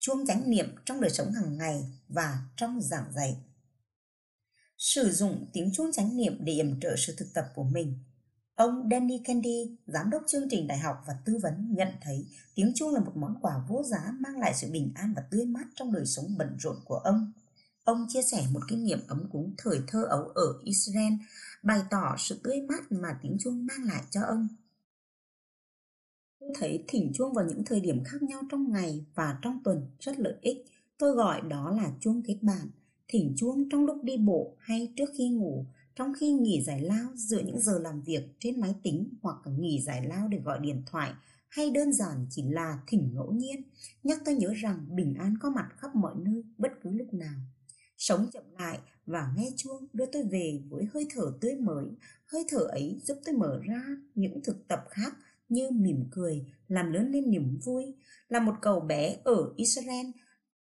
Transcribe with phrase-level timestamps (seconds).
[0.00, 3.36] chuông chánh niệm trong đời sống hàng ngày và trong giảng dạy.
[4.78, 7.98] Sử dụng tiếng chuông chánh niệm để yểm trợ sự thực tập của mình.
[8.54, 12.72] Ông Danny Candy, giám đốc chương trình đại học và tư vấn, nhận thấy tiếng
[12.74, 15.66] chuông là một món quà vô giá mang lại sự bình an và tươi mát
[15.74, 17.32] trong đời sống bận rộn của ông.
[17.84, 21.12] Ông chia sẻ một kinh nghiệm ấm cúng thời thơ ấu ở Israel,
[21.62, 24.48] bày tỏ sự tươi mát mà tiếng chuông mang lại cho ông.
[26.54, 30.18] Thấy thỉnh chuông vào những thời điểm khác nhau trong ngày và trong tuần rất
[30.18, 30.64] lợi ích.
[30.98, 32.70] Tôi gọi đó là chuông kết bạn.
[33.08, 35.66] Thỉnh chuông trong lúc đi bộ hay trước khi ngủ,
[35.96, 39.82] trong khi nghỉ giải lao giữa những giờ làm việc trên máy tính hoặc nghỉ
[39.82, 41.12] giải lao để gọi điện thoại
[41.50, 43.62] hay đơn giản chỉ là thỉnh ngẫu nhiên,
[44.02, 47.40] nhắc tôi nhớ rằng bình an có mặt khắp mọi nơi bất cứ lúc nào.
[47.98, 51.84] Sống chậm lại và nghe chuông đưa tôi về với hơi thở tươi mới,
[52.26, 53.82] hơi thở ấy giúp tôi mở ra
[54.14, 55.16] những thực tập khác
[55.50, 57.84] như mỉm cười, làm lớn lên niềm vui,
[58.28, 60.06] là một cậu bé ở Israel.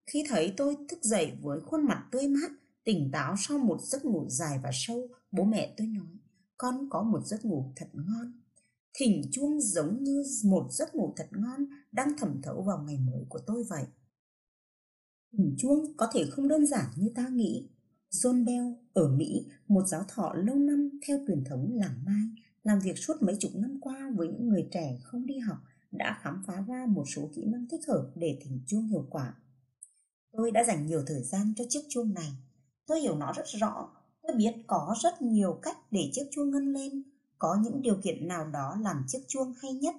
[0.05, 2.51] Khi thấy tôi thức dậy với khuôn mặt tươi mát,
[2.83, 6.17] tỉnh táo sau một giấc ngủ dài và sâu, bố mẹ tôi nói,
[6.57, 8.41] con có một giấc ngủ thật ngon.
[8.93, 13.23] Thỉnh chuông giống như một giấc ngủ thật ngon đang thẩm thấu vào ngày mới
[13.29, 13.83] của tôi vậy.
[15.37, 17.69] Thỉnh chuông có thể không đơn giản như ta nghĩ.
[18.11, 22.79] John Bell ở Mỹ, một giáo thọ lâu năm theo truyền thống làng Mai, làm
[22.79, 25.57] việc suốt mấy chục năm qua với những người trẻ không đi học
[25.91, 29.33] đã khám phá ra một số kỹ năng thích hợp để thỉnh chuông hiệu quả.
[30.31, 32.31] Tôi đã dành nhiều thời gian cho chiếc chuông này.
[32.85, 33.89] Tôi hiểu nó rất rõ.
[34.21, 37.03] Tôi biết có rất nhiều cách để chiếc chuông ngân lên.
[37.39, 39.95] Có những điều kiện nào đó làm chiếc chuông hay nhất.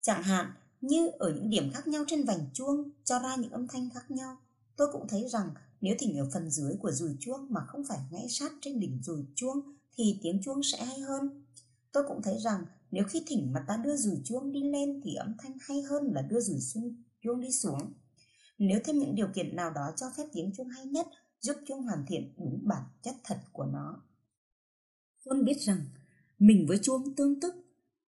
[0.00, 3.68] Chẳng hạn, như ở những điểm khác nhau trên vành chuông, cho ra những âm
[3.68, 4.36] thanh khác nhau.
[4.76, 7.98] Tôi cũng thấy rằng nếu thỉnh ở phần dưới của dùi chuông mà không phải
[8.10, 9.60] ngay sát trên đỉnh dùi chuông
[9.96, 11.44] thì tiếng chuông sẽ hay hơn.
[11.92, 15.14] Tôi cũng thấy rằng nếu khi thỉnh mà ta đưa rủi chuông đi lên thì
[15.14, 16.84] âm thanh hay hơn là đưa rủi
[17.20, 17.92] chuông đi xuống.
[18.58, 21.06] Nếu thêm những điều kiện nào đó cho phép tiếng chuông hay nhất,
[21.40, 24.02] giúp chuông hoàn thiện đúng bản chất thật của nó.
[25.24, 25.80] John biết rằng
[26.38, 27.54] mình với chuông tương tức.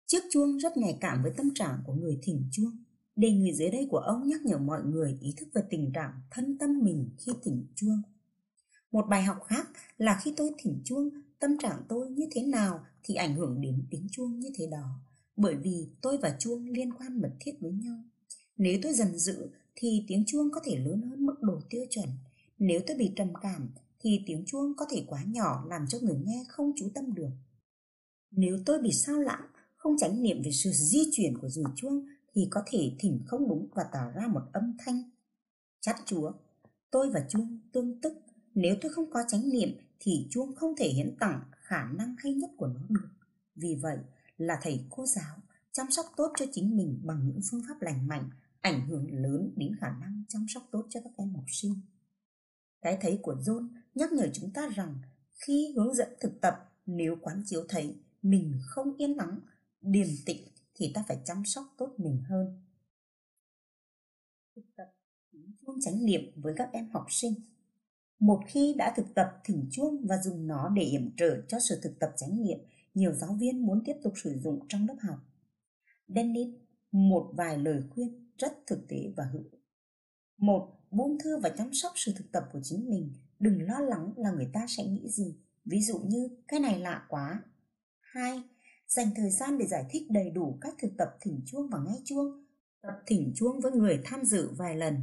[0.07, 2.85] Chiếc chuông rất nhạy cảm với tâm trạng của người thỉnh chuông.
[3.17, 6.13] Đề nghị dưới đây của ông nhắc nhở mọi người ý thức về tình trạng
[6.31, 8.03] thân tâm mình khi thỉnh chuông.
[8.93, 12.85] Một bài học khác là khi tôi thỉnh chuông, tâm trạng tôi như thế nào
[13.09, 15.01] thì ảnh hưởng đến tiếng chuông như thế đó.
[15.37, 18.03] Bởi vì tôi và chuông liên quan mật thiết với nhau.
[18.57, 22.09] Nếu tôi dần dự thì tiếng chuông có thể lớn hơn mức độ tiêu chuẩn.
[22.59, 23.69] Nếu tôi bị trầm cảm
[24.01, 27.31] thì tiếng chuông có thể quá nhỏ làm cho người nghe không chú tâm được.
[28.31, 32.07] Nếu tôi bị sao lãng, không tránh niệm về sự di chuyển của dùi chuông
[32.35, 35.03] thì có thể thỉnh không đúng và tạo ra một âm thanh.
[35.81, 36.33] Chát chúa,
[36.91, 38.13] tôi và chuông tương tức.
[38.55, 39.69] Nếu tôi không có chánh niệm
[40.01, 43.09] thì chuông không thể hiến tặng khả năng hay nhất của nó được.
[43.55, 43.99] Vì vậy
[44.37, 45.37] là thầy cô giáo
[45.73, 49.53] chăm sóc tốt cho chính mình bằng những phương pháp lành mạnh ảnh hưởng lớn
[49.57, 51.81] đến khả năng chăm sóc tốt cho các em học sinh.
[52.81, 54.99] Cái thấy của John nhắc nhở chúng ta rằng
[55.31, 59.41] khi hướng dẫn thực tập nếu quán chiếu thấy mình không yên lắng,
[59.81, 62.63] điềm tĩnh thì ta phải chăm sóc tốt mình hơn.
[64.57, 64.95] Thực tập
[65.61, 67.35] chuông chánh niệm với các em học sinh
[68.21, 71.81] một khi đã thực tập thỉnh chuông và dùng nó để yểm trợ cho sự
[71.83, 72.59] thực tập chánh niệm,
[72.95, 75.19] nhiều giáo viên muốn tiếp tục sử dụng trong lớp học.
[76.09, 76.49] Dennis,
[76.93, 79.43] một vài lời khuyên rất thực tế và hữu
[80.37, 83.13] Một, buông thư và chăm sóc sự thực tập của chính mình.
[83.39, 85.37] Đừng lo lắng là người ta sẽ nghĩ gì.
[85.65, 87.43] Ví dụ như, cái này lạ quá.
[88.01, 88.43] Hai,
[88.87, 91.99] dành thời gian để giải thích đầy đủ cách thực tập thỉnh chuông và nghe
[92.05, 92.45] chuông.
[92.83, 94.97] Tập thỉnh chuông với người tham dự vài lần.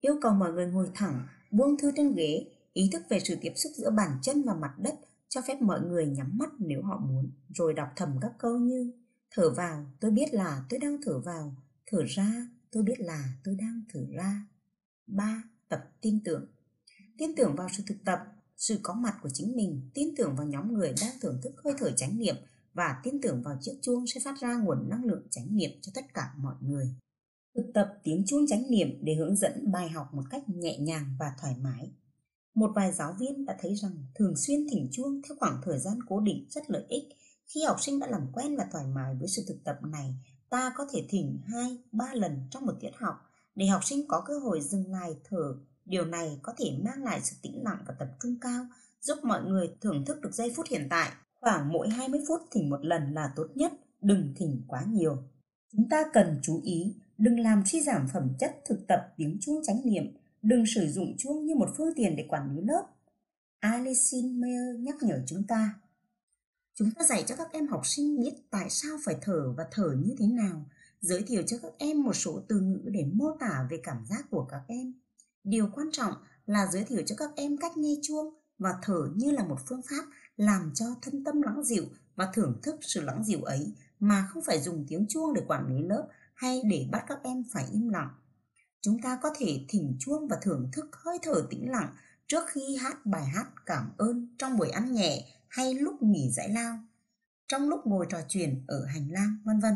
[0.00, 3.52] Yêu cầu mọi người ngồi thẳng buông thư trên ghế, ý thức về sự tiếp
[3.56, 4.94] xúc giữa bàn chân và mặt đất,
[5.28, 8.92] cho phép mọi người nhắm mắt nếu họ muốn, rồi đọc thầm các câu như
[9.34, 11.54] Thở vào, tôi biết là tôi đang thở vào,
[11.86, 14.46] thở ra, tôi biết là tôi đang thở ra.
[15.06, 15.42] 3.
[15.68, 16.46] Tập tin tưởng
[17.18, 18.18] Tin tưởng vào sự thực tập,
[18.56, 21.74] sự có mặt của chính mình, tin tưởng vào nhóm người đang thưởng thức hơi
[21.78, 22.36] thở chánh niệm
[22.74, 25.92] và tin tưởng vào chiếc chuông sẽ phát ra nguồn năng lượng chánh niệm cho
[25.94, 26.94] tất cả mọi người
[27.54, 31.16] thực tập tiếng chuông chánh niệm để hướng dẫn bài học một cách nhẹ nhàng
[31.18, 31.92] và thoải mái.
[32.54, 35.98] Một vài giáo viên đã thấy rằng thường xuyên thỉnh chuông theo khoảng thời gian
[36.08, 37.04] cố định rất lợi ích.
[37.46, 40.14] Khi học sinh đã làm quen và thoải mái với sự thực tập này,
[40.50, 43.14] ta có thể thỉnh 2, 3 lần trong một tiết học
[43.54, 45.54] để học sinh có cơ hội dừng lại thở.
[45.84, 48.66] Điều này có thể mang lại sự tĩnh lặng và tập trung cao,
[49.00, 51.12] giúp mọi người thưởng thức được giây phút hiện tại.
[51.40, 55.16] Khoảng mỗi 20 phút thỉnh một lần là tốt nhất, đừng thỉnh quá nhiều.
[55.72, 59.62] Chúng ta cần chú ý Đừng làm chi giảm phẩm chất thực tập tiếng chuông
[59.64, 60.16] chánh niệm.
[60.42, 62.86] Đừng sử dụng chuông như một phương tiện để quản lý lớp.
[63.60, 65.74] Alison Mayer nhắc nhở chúng ta.
[66.74, 69.96] Chúng ta dạy cho các em học sinh biết tại sao phải thở và thở
[70.04, 70.66] như thế nào.
[71.00, 74.24] giới thiệu cho các em một số từ ngữ để mô tả về cảm giác
[74.30, 74.94] của các em.
[75.44, 76.14] Điều quan trọng
[76.46, 79.82] là giới thiệu cho các em cách nghe chuông và thở như là một phương
[79.90, 80.04] pháp
[80.36, 81.84] làm cho thân tâm lắng dịu
[82.16, 85.66] và thưởng thức sự lắng dịu ấy, mà không phải dùng tiếng chuông để quản
[85.66, 86.08] lý lớp
[86.42, 88.08] hay để bắt các em phải im lặng.
[88.80, 91.94] Chúng ta có thể thỉnh chuông và thưởng thức hơi thở tĩnh lặng
[92.26, 96.48] trước khi hát bài hát cảm ơn trong buổi ăn nhẹ hay lúc nghỉ giải
[96.48, 96.78] lao,
[97.48, 99.74] trong lúc ngồi trò chuyện ở hành lang, vân vân.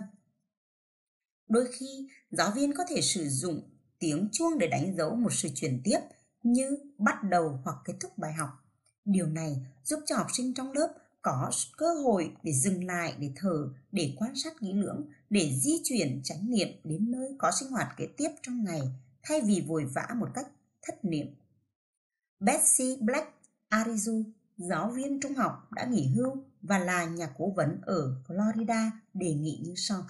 [1.48, 5.48] Đôi khi, giáo viên có thể sử dụng tiếng chuông để đánh dấu một sự
[5.54, 5.98] chuyển tiếp
[6.42, 8.48] như bắt đầu hoặc kết thúc bài học.
[9.04, 10.94] Điều này giúp cho học sinh trong lớp
[11.26, 15.80] có cơ hội để dừng lại, để thở, để quan sát kỹ lưỡng, để di
[15.84, 18.80] chuyển chánh niệm đến nơi có sinh hoạt kế tiếp trong ngày
[19.22, 20.46] thay vì vội vã một cách
[20.82, 21.26] thất niệm.
[22.40, 23.26] Betsy Black
[23.70, 24.24] Arizu,
[24.56, 29.34] giáo viên trung học đã nghỉ hưu và là nhà cố vấn ở Florida đề
[29.34, 30.02] nghị như sau.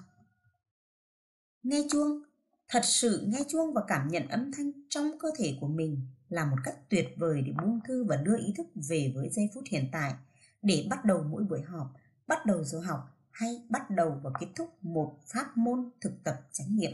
[1.63, 2.21] Nghe chuông,
[2.69, 6.45] thật sự nghe chuông và cảm nhận âm thanh trong cơ thể của mình là
[6.45, 9.63] một cách tuyệt vời để buông thư và đưa ý thức về với giây phút
[9.69, 10.13] hiện tại
[10.61, 11.93] để bắt đầu mỗi buổi họp,
[12.27, 16.41] bắt đầu giờ học hay bắt đầu và kết thúc một pháp môn thực tập
[16.51, 16.91] chánh nghiệm.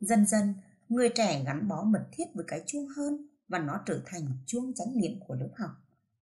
[0.00, 0.54] Dần dần,
[0.88, 4.74] người trẻ gắn bó mật thiết với cái chuông hơn và nó trở thành chuông
[4.74, 5.70] chánh nghiệm của lớp học.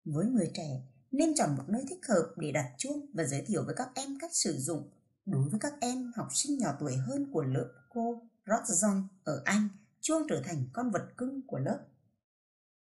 [0.06, 0.82] Với người trẻ,
[1.12, 4.18] nên chọn một nơi thích hợp để đặt chuông và giới thiệu với các em
[4.20, 4.90] cách sử dụng.
[5.26, 9.68] Đối với các em học sinh nhỏ tuổi hơn của lớp cô Rodson ở Anh,
[10.02, 11.80] chuông trở thành con vật cưng của lớp.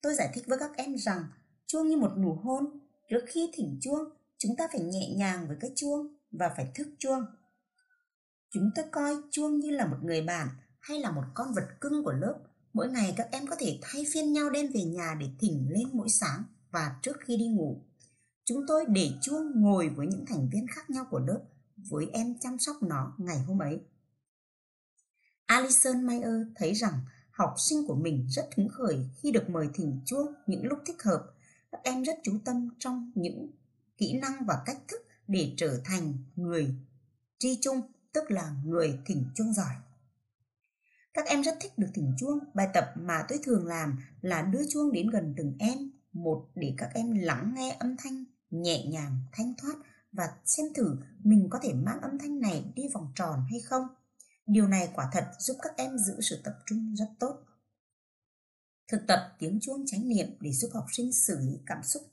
[0.01, 1.23] Tôi giải thích với các em rằng
[1.65, 2.79] chuông như một nụ hôn,
[3.11, 6.87] trước khi thỉnh chuông, chúng ta phải nhẹ nhàng với cái chuông và phải thức
[6.99, 7.25] chuông.
[8.49, 10.47] Chúng ta coi chuông như là một người bạn
[10.79, 12.35] hay là một con vật cưng của lớp.
[12.73, 15.87] Mỗi ngày các em có thể thay phiên nhau đem về nhà để thỉnh lên
[15.93, 17.81] mỗi sáng và trước khi đi ngủ.
[18.45, 21.41] Chúng tôi để chuông ngồi với những thành viên khác nhau của lớp
[21.77, 23.79] với em chăm sóc nó ngày hôm ấy.
[25.45, 26.93] Alison Mayer thấy rằng
[27.31, 31.03] học sinh của mình rất hứng khởi khi được mời thỉnh chuông những lúc thích
[31.03, 31.30] hợp.
[31.71, 33.51] Các em rất chú tâm trong những
[33.97, 36.75] kỹ năng và cách thức để trở thành người
[37.39, 37.81] tri chung,
[38.13, 39.75] tức là người thỉnh chuông giỏi.
[41.13, 42.39] Các em rất thích được thỉnh chuông.
[42.53, 46.73] Bài tập mà tôi thường làm là đưa chuông đến gần từng em, một để
[46.77, 49.75] các em lắng nghe âm thanh nhẹ nhàng, thanh thoát
[50.11, 53.87] và xem thử mình có thể mang âm thanh này đi vòng tròn hay không.
[54.45, 57.43] Điều này quả thật giúp các em giữ sự tập trung rất tốt.
[58.91, 62.03] Thực tập tiếng chuông chánh niệm để giúp học sinh xử lý cảm xúc.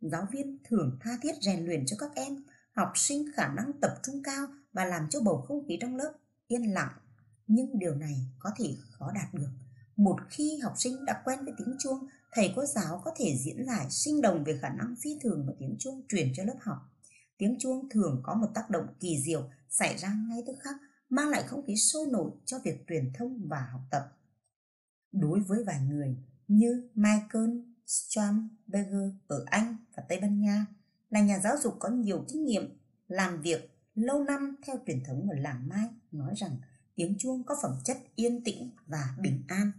[0.00, 2.42] Giáo viên thường tha thiết rèn luyện cho các em,
[2.72, 6.12] học sinh khả năng tập trung cao và làm cho bầu không khí trong lớp
[6.48, 6.92] yên lặng.
[7.46, 9.48] Nhưng điều này có thể khó đạt được.
[9.96, 13.66] Một khi học sinh đã quen với tiếng chuông, thầy cô giáo có thể diễn
[13.66, 16.78] giải sinh động về khả năng phi thường mà tiếng chuông truyền cho lớp học.
[17.38, 20.74] Tiếng chuông thường có một tác động kỳ diệu xảy ra ngay tức khắc
[21.08, 24.14] mang lại không khí sôi nổi cho việc truyền thông và học tập.
[25.12, 26.16] Đối với vài người
[26.48, 30.66] như Michael Stromberger ở Anh và Tây Ban Nha
[31.10, 32.78] là nhà giáo dục có nhiều kinh nghiệm
[33.08, 36.56] làm việc lâu năm theo truyền thống ở làng Mai nói rằng
[36.94, 39.72] tiếng chuông có phẩm chất yên tĩnh và bình an.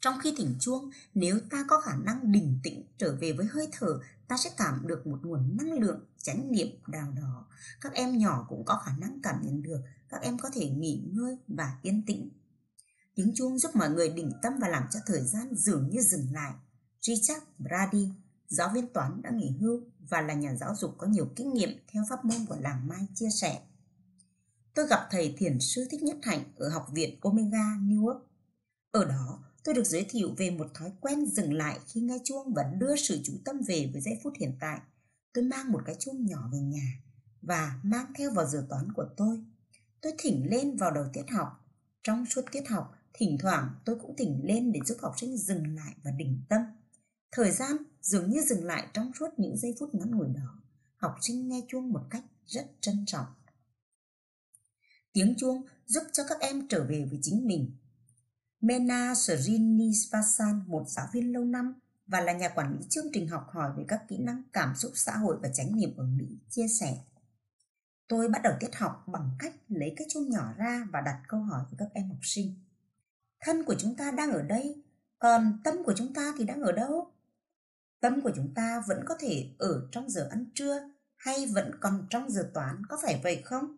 [0.00, 3.68] Trong khi thỉnh chuông, nếu ta có khả năng bình tĩnh trở về với hơi
[3.72, 7.46] thở, ta sẽ cảm được một nguồn năng lượng chánh niệm nào đó.
[7.80, 11.02] Các em nhỏ cũng có khả năng cảm nhận được, các em có thể nghỉ
[11.12, 12.28] ngơi và yên tĩnh.
[13.14, 16.32] Tiếng chuông giúp mọi người định tâm và làm cho thời gian dường như dừng
[16.32, 16.52] lại.
[17.00, 18.08] Richard Brady,
[18.48, 19.80] giáo viên toán đã nghỉ hưu
[20.10, 23.06] và là nhà giáo dục có nhiều kinh nghiệm theo pháp môn của làng Mai
[23.14, 23.60] chia sẻ.
[24.74, 28.26] Tôi gặp thầy thiền sư Thích Nhất Hạnh ở Học viện Omega New York.
[28.90, 32.54] Ở đó, tôi được giới thiệu về một thói quen dừng lại khi nghe chuông
[32.54, 34.80] và đưa sự chú tâm về với giây phút hiện tại.
[35.32, 37.02] Tôi mang một cái chuông nhỏ về nhà
[37.42, 39.44] và mang theo vào giờ toán của tôi.
[40.00, 41.66] Tôi thỉnh lên vào đầu tiết học.
[42.02, 45.76] Trong suốt tiết học, thỉnh thoảng tôi cũng thỉnh lên để giúp học sinh dừng
[45.76, 46.62] lại và định tâm.
[47.32, 50.60] Thời gian dường như dừng lại trong suốt những giây phút ngắn ngủi đó.
[50.96, 53.26] Học sinh nghe chuông một cách rất trân trọng.
[55.12, 57.76] Tiếng chuông giúp cho các em trở về với chính mình.
[58.60, 61.74] Mena Srinivasan, một giáo viên lâu năm
[62.06, 64.92] và là nhà quản lý chương trình học hỏi về các kỹ năng cảm xúc
[64.94, 66.98] xã hội và chánh niệm ở Mỹ, chia sẻ.
[68.08, 71.40] Tôi bắt đầu tiết học bằng cách lấy cái chuông nhỏ ra và đặt câu
[71.40, 72.54] hỏi với các em học sinh.
[73.40, 74.82] Thân của chúng ta đang ở đây,
[75.18, 77.12] còn tâm của chúng ta thì đang ở đâu?
[78.00, 82.06] Tâm của chúng ta vẫn có thể ở trong giờ ăn trưa hay vẫn còn
[82.10, 83.76] trong giờ toán, có phải vậy không?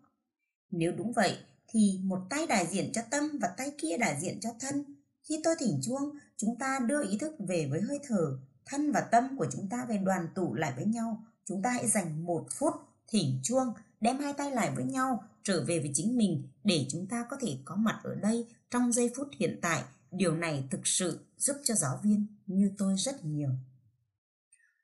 [0.71, 1.39] Nếu đúng vậy,
[1.69, 4.85] thì một tay đại diện cho tâm và tay kia đại diện cho thân.
[5.23, 9.01] Khi tôi thỉnh chuông, chúng ta đưa ý thức về với hơi thở, thân và
[9.01, 11.25] tâm của chúng ta về đoàn tụ lại với nhau.
[11.45, 12.75] Chúng ta hãy dành một phút
[13.09, 17.07] thỉnh chuông, đem hai tay lại với nhau trở về với chính mình để chúng
[17.07, 19.83] ta có thể có mặt ở đây trong giây phút hiện tại.
[20.11, 23.51] Điều này thực sự giúp cho giáo viên như tôi rất nhiều.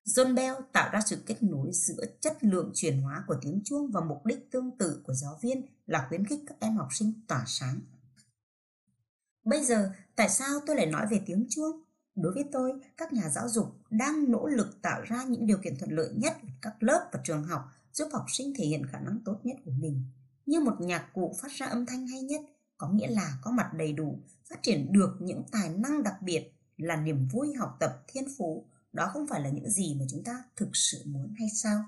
[0.05, 3.91] John Bell tạo ra sự kết nối giữa chất lượng chuyển hóa của tiếng chuông
[3.91, 7.13] và mục đích tương tự của giáo viên là khuyến khích các em học sinh
[7.29, 7.81] tỏa sáng.
[9.45, 11.83] Bây giờ, tại sao tôi lại nói về tiếng chuông?
[12.15, 15.79] Đối với tôi, các nhà giáo dục đang nỗ lực tạo ra những điều kiện
[15.79, 19.19] thuận lợi nhất các lớp và trường học giúp học sinh thể hiện khả năng
[19.25, 20.05] tốt nhất của mình.
[20.49, 22.41] Như một nhạc cụ phát ra âm thanh hay nhất,
[22.79, 24.19] có nghĩa là có mặt đầy đủ,
[24.51, 28.67] phát triển được những tài năng đặc biệt là niềm vui học tập thiên phú.
[28.93, 31.85] Đó không phải là những gì mà chúng ta thực sự muốn hay sao?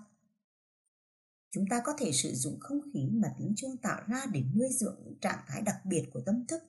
[1.50, 4.68] Chúng ta có thể sử dụng không khí mà tiếng chuông tạo ra để nuôi
[4.72, 6.62] dưỡng những trạng thái đặc biệt của tâm thức.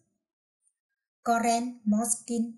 [1.24, 2.52] Koren Moskin,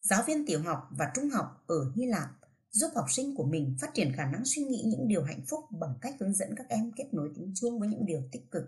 [0.00, 2.30] giáo viên tiểu học và trung học ở Hy Lạp,
[2.70, 5.64] giúp học sinh của mình phát triển khả năng suy nghĩ những điều hạnh phúc
[5.70, 8.64] bằng cách hướng dẫn các em kết nối tiếng chuông với những điều tích cực.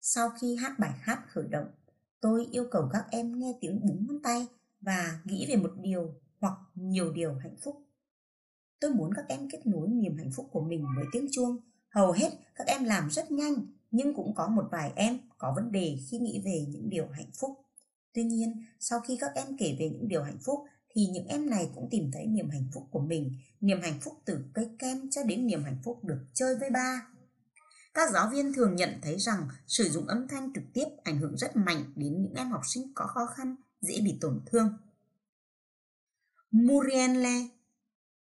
[0.00, 1.68] Sau khi hát bài hát khởi động,
[2.20, 4.46] tôi yêu cầu các em nghe tiếng búng ngón tay
[4.80, 7.82] và nghĩ về một điều hoặc nhiều điều hạnh phúc.
[8.80, 11.56] Tôi muốn các em kết nối niềm hạnh phúc của mình với tiếng chuông.
[11.88, 15.72] Hầu hết các em làm rất nhanh, nhưng cũng có một vài em có vấn
[15.72, 17.50] đề khi nghĩ về những điều hạnh phúc.
[18.12, 20.60] Tuy nhiên, sau khi các em kể về những điều hạnh phúc,
[20.96, 24.14] thì những em này cũng tìm thấy niềm hạnh phúc của mình, niềm hạnh phúc
[24.24, 27.06] từ cây kem cho đến niềm hạnh phúc được chơi với ba.
[27.94, 31.36] Các giáo viên thường nhận thấy rằng sử dụng âm thanh trực tiếp ảnh hưởng
[31.36, 34.76] rất mạnh đến những em học sinh có khó khăn, dễ bị tổn thương.
[36.50, 37.48] Murienle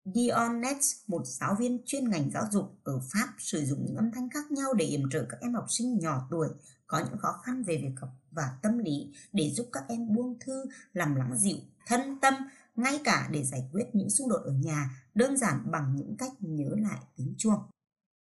[0.05, 0.77] Dionnet,
[1.07, 4.51] một giáo viên chuyên ngành giáo dục ở Pháp sử dụng những âm thanh khác
[4.51, 6.47] nhau để yểm trợ các em học sinh nhỏ tuổi
[6.87, 10.39] có những khó khăn về việc học và tâm lý để giúp các em buông
[10.39, 12.33] thư, làm lắng dịu, thân tâm,
[12.75, 16.31] ngay cả để giải quyết những xung đột ở nhà, đơn giản bằng những cách
[16.39, 17.59] nhớ lại tiếng chuông.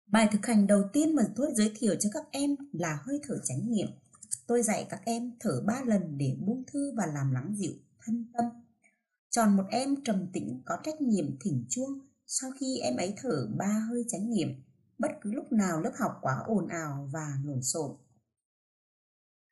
[0.07, 3.35] Bài thực hành đầu tiên mà tôi giới thiệu cho các em là hơi thở
[3.43, 3.87] chánh niệm.
[4.47, 7.73] Tôi dạy các em thở 3 lần để buông thư và làm lắng dịu
[8.05, 8.45] thân tâm.
[9.29, 11.99] Chọn một em trầm tĩnh, có trách nhiệm thỉnh chuông
[12.31, 14.49] sau khi em ấy thở ba hơi chánh niệm,
[14.99, 17.97] bất cứ lúc nào lớp học quá ồn ào và lộn xộn.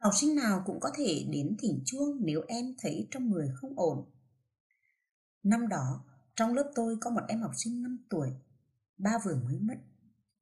[0.03, 3.73] Học sinh nào cũng có thể đến thỉnh chuông nếu em thấy trong người không
[3.79, 4.05] ổn.
[5.47, 6.03] Năm đó,
[6.35, 8.29] trong lớp tôi có một em học sinh 5 tuổi,
[8.97, 9.75] ba vừa mới mất.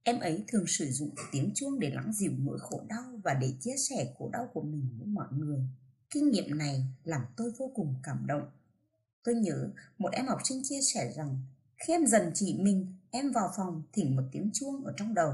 [0.04, 3.54] Em ấy thường sử dụng tiếng chuông để lắng dịu nỗi khổ đau và để
[3.62, 5.60] chia sẻ khổ đau của mình với mọi người.
[6.10, 8.50] Kinh nghiệm này làm tôi vô cùng cảm động.
[9.24, 11.40] Tôi nhớ một em học sinh chia sẻ rằng
[11.78, 15.34] khi em dần chỉ mình, em vào phòng thỉnh một tiếng chuông ở trong đầu.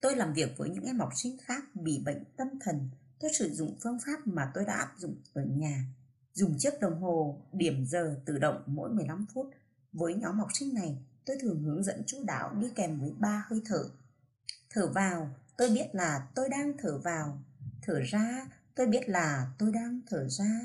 [0.00, 2.90] Tôi làm việc với những em học sinh khác bị bệnh tâm thần.
[3.20, 5.84] Tôi sử dụng phương pháp mà tôi đã áp dụng ở nhà.
[6.32, 9.50] Dùng chiếc đồng hồ điểm giờ tự động mỗi 15 phút.
[9.92, 13.44] Với nhóm học sinh này, tôi thường hướng dẫn chú đạo đi kèm với ba
[13.48, 13.84] hơi thở.
[14.70, 17.38] Thở vào, tôi biết là tôi đang thở vào.
[17.82, 20.60] Thở ra, tôi biết là tôi đang thở ra.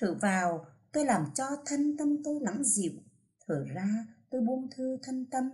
[0.00, 2.92] Thở vào, tôi làm cho thân tâm tôi lắng dịu.
[3.46, 5.50] Thở ra, tôi buông thư thân tâm.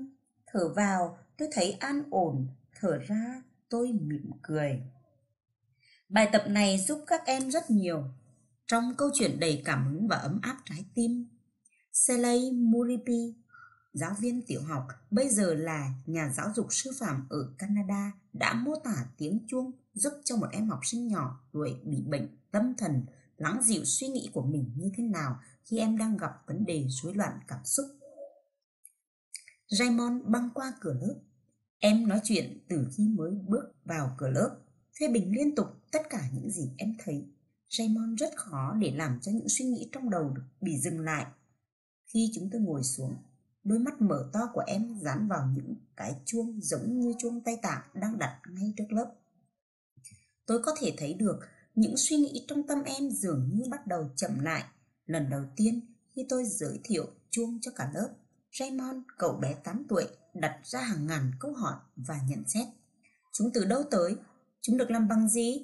[0.47, 2.47] Thở vào, tôi thấy an ổn.
[2.81, 4.83] Thở ra, tôi mỉm cười.
[6.09, 8.05] Bài tập này giúp các em rất nhiều
[8.71, 11.27] trong câu chuyện đầy cảm hứng và ấm áp trái tim.
[11.93, 13.35] Selay Muripi
[13.93, 18.55] giáo viên tiểu học, bây giờ là nhà giáo dục sư phạm ở Canada, đã
[18.55, 22.75] mô tả tiếng chuông giúp cho một em học sinh nhỏ tuổi bị bệnh tâm
[22.79, 26.67] thần lắng dịu suy nghĩ của mình như thế nào khi em đang gặp vấn
[26.67, 27.87] đề rối loạn cảm xúc.
[29.69, 31.15] Raymond băng qua cửa lớp.
[31.79, 34.57] Em nói chuyện từ khi mới bước vào cửa lớp,
[35.01, 37.27] phê bình liên tục tất cả những gì em thấy.
[37.71, 41.27] Raymond rất khó để làm cho những suy nghĩ trong đầu bị dừng lại.
[42.07, 43.17] Khi chúng tôi ngồi xuống,
[43.65, 47.59] Đôi mắt mở to của em dán vào những cái chuông giống như chuông tay
[47.63, 49.13] tạng đang đặt ngay trước lớp.
[50.47, 51.41] Tôi có thể thấy được
[51.75, 54.65] những suy nghĩ trong tâm em dường như bắt đầu chậm lại.
[55.07, 55.81] Lần đầu tiên
[56.13, 58.09] khi tôi giới thiệu chuông cho cả lớp,
[58.59, 62.67] Raymond, cậu bé 8 tuổi, đặt ra hàng ngàn câu hỏi và nhận xét.
[63.33, 64.17] Chúng từ đâu tới?
[64.61, 65.63] Chúng được làm bằng gì?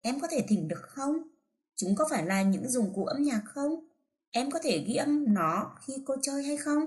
[0.00, 1.16] Em có thể thỉnh được không?
[1.76, 3.88] Chúng có phải là những dụng cụ âm nhạc không?
[4.30, 6.84] Em có thể ghi âm nó khi cô chơi hay không?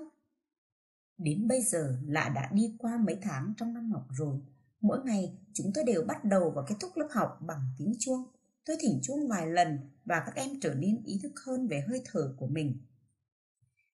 [1.17, 4.39] Đến bây giờ là đã đi qua mấy tháng trong năm học rồi.
[4.81, 8.23] Mỗi ngày chúng tôi đều bắt đầu và kết thúc lớp học bằng tiếng chuông.
[8.65, 12.01] Tôi thỉnh chuông vài lần và các em trở nên ý thức hơn về hơi
[12.05, 12.77] thở của mình.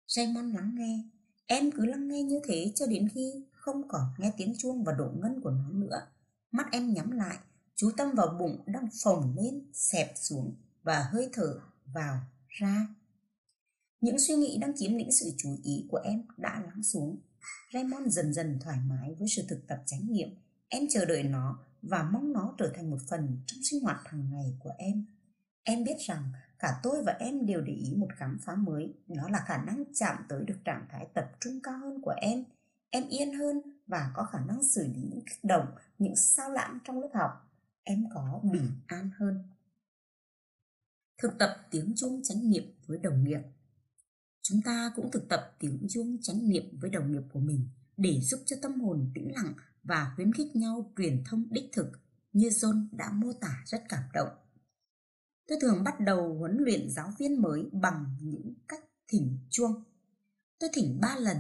[0.07, 1.03] Raymond lắng nghe.
[1.47, 4.93] Em cứ lắng nghe như thế cho đến khi không còn nghe tiếng chuông và
[4.93, 6.07] độ ngân của nó nữa.
[6.51, 7.39] Mắt em nhắm lại,
[7.77, 12.87] chú tâm vào bụng đang phồng lên, xẹp xuống và hơi thở vào, ra.
[14.01, 17.19] Những suy nghĩ đang chiếm lĩnh sự chú ý của em đã lắng xuống.
[17.73, 20.29] Raymond dần dần thoải mái với sự thực tập chánh niệm.
[20.69, 24.31] em chờ đợi nó và mong nó trở thành một phần trong sinh hoạt hàng
[24.31, 25.05] ngày của em.
[25.63, 26.23] Em biết rằng
[26.59, 29.85] cả tôi và em đều để ý một khám phá mới, đó là khả năng
[29.95, 32.45] chạm tới được trạng thái tập trung cao hơn của em.
[32.91, 35.67] Em yên hơn và có khả năng xử lý những kích động,
[35.99, 37.31] những sao lãng trong lớp học.
[37.83, 39.43] Em có bình an hơn.
[41.25, 43.41] Thực tập tiếng chuông chánh niệm với đồng nghiệp
[44.43, 48.21] Chúng ta cũng thực tập tiếng chuông chánh niệm với đồng nghiệp của mình để
[48.21, 51.93] giúp cho tâm hồn tĩnh lặng và khuyến khích nhau truyền thông đích thực
[52.33, 54.29] như John đã mô tả rất cảm động.
[55.49, 59.83] Tôi thường bắt đầu huấn luyện giáo viên mới bằng những cách thỉnh chuông.
[60.59, 61.37] Tôi thỉnh ba lần.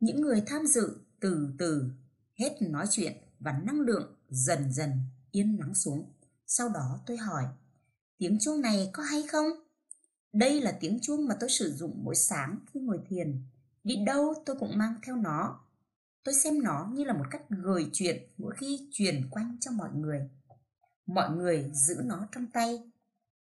[0.00, 1.90] Những người tham dự từ từ
[2.38, 4.90] hết nói chuyện và năng lượng dần dần
[5.30, 6.12] yên lắng xuống.
[6.46, 7.44] Sau đó tôi hỏi,
[8.18, 9.46] tiếng chuông này có hay không?
[10.32, 13.42] Đây là tiếng chuông mà tôi sử dụng mỗi sáng khi ngồi thiền.
[13.84, 15.60] Đi đâu tôi cũng mang theo nó.
[16.24, 19.90] Tôi xem nó như là một cách gửi chuyện mỗi khi truyền quanh cho mọi
[19.94, 20.30] người.
[21.06, 22.82] Mọi người giữ nó trong tay,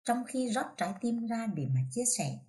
[0.03, 2.39] trong khi rót trái tim ra để mà chia sẻ.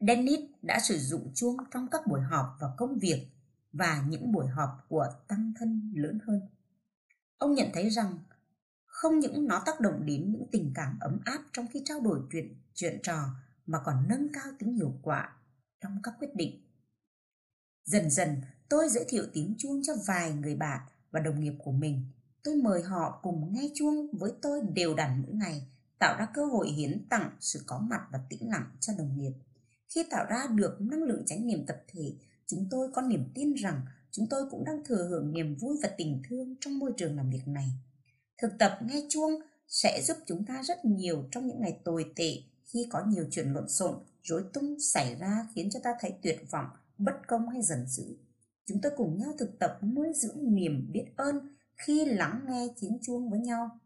[0.00, 3.26] Dennis đã sử dụng chuông trong các buổi họp và công việc
[3.72, 6.40] và những buổi họp của tăng thân lớn hơn.
[7.38, 8.18] Ông nhận thấy rằng
[8.94, 12.20] không những nó tác động đến những tình cảm ấm áp trong khi trao đổi
[12.32, 13.18] chuyện chuyện trò
[13.66, 15.36] mà còn nâng cao tính hiệu quả
[15.80, 16.60] trong các quyết định.
[17.84, 18.36] Dần dần,
[18.68, 22.04] tôi giới thiệu tiếng chuông cho vài người bạn và đồng nghiệp của mình.
[22.42, 25.66] Tôi mời họ cùng nghe chuông với tôi đều đặn mỗi ngày,
[25.98, 29.32] tạo ra cơ hội hiến tặng sự có mặt và tĩnh lặng cho đồng nghiệp.
[29.88, 32.14] Khi tạo ra được năng lượng chánh niệm tập thể,
[32.46, 35.90] chúng tôi có niềm tin rằng chúng tôi cũng đang thừa hưởng niềm vui và
[35.98, 37.68] tình thương trong môi trường làm việc này.
[38.38, 39.32] Thực tập nghe chuông
[39.68, 43.52] sẽ giúp chúng ta rất nhiều trong những ngày tồi tệ khi có nhiều chuyện
[43.52, 46.66] lộn xộn, rối tung xảy ra khiến cho ta thấy tuyệt vọng,
[46.98, 48.16] bất công hay giận dữ.
[48.66, 52.98] Chúng ta cùng nhau thực tập nuôi dưỡng niềm biết ơn khi lắng nghe tiếng
[53.02, 53.78] chuông với nhau.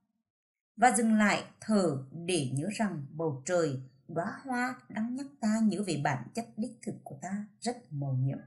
[0.77, 5.83] Và dừng lại thở để nhớ rằng bầu trời, đóa hoa đang nhắc ta nhớ
[5.87, 8.39] về bản chất đích thực của ta rất màu nhiệm.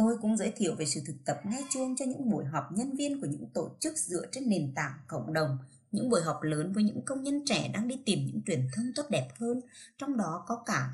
[0.00, 2.96] Tôi cũng giới thiệu về sự thực tập nghe chuông cho những buổi họp nhân
[2.96, 5.58] viên của những tổ chức dựa trên nền tảng cộng đồng,
[5.92, 8.92] những buổi họp lớn với những công nhân trẻ đang đi tìm những truyền thông
[8.96, 9.60] tốt đẹp hơn,
[9.98, 10.90] trong đó có cả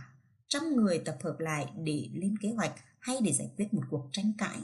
[0.48, 4.08] trăm người tập hợp lại để lên kế hoạch hay để giải quyết một cuộc
[4.12, 4.58] tranh cãi.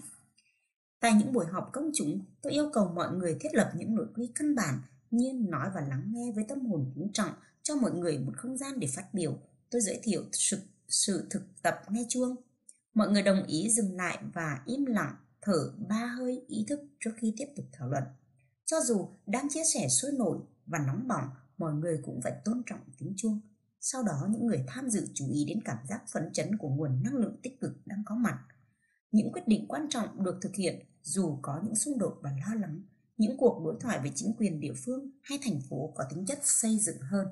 [1.00, 4.06] Tại những buổi họp công chúng, tôi yêu cầu mọi người thiết lập những nội
[4.14, 7.92] quy căn bản như nói và lắng nghe với tâm hồn kính trọng, cho mọi
[7.92, 9.38] người một không gian để phát biểu.
[9.70, 12.36] Tôi giới thiệu sự, sự thực tập nghe chuông
[12.94, 17.10] Mọi người đồng ý dừng lại và im lặng thở ba hơi ý thức trước
[17.16, 18.04] khi tiếp tục thảo luận.
[18.64, 21.28] Cho dù đang chia sẻ sôi nổi và nóng bỏng,
[21.58, 23.40] mọi người cũng phải tôn trọng tiếng chuông.
[23.80, 27.02] Sau đó những người tham dự chú ý đến cảm giác phấn chấn của nguồn
[27.02, 28.38] năng lượng tích cực đang có mặt.
[29.12, 32.54] Những quyết định quan trọng được thực hiện dù có những xung đột và lo
[32.54, 32.82] lắng.
[33.16, 36.38] Những cuộc đối thoại với chính quyền địa phương hay thành phố có tính chất
[36.42, 37.26] xây dựng hơn.